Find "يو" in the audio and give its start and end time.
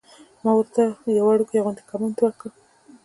1.17-1.25